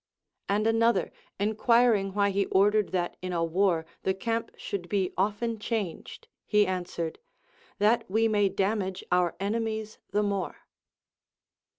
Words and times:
And 0.49 0.65
an 0.65 0.81
other 0.81 1.11
enquiring 1.39 2.15
why 2.15 2.31
he 2.31 2.47
ordered 2.47 2.89
that 2.89 3.17
in 3.21 3.31
a 3.33 3.43
Avar 3.43 3.85
the 4.01 4.15
camp 4.15 4.49
should 4.57 4.89
be 4.89 5.13
often 5.15 5.59
changed, 5.59 6.27
he 6.47 6.65
answered, 6.65 7.19
That 7.77 8.09
we 8.09 8.27
may 8.27 8.49
damage 8.49 9.03
our 9.11 9.35
enemies 9.39 9.99
the 10.09 10.23
more. 10.23 10.65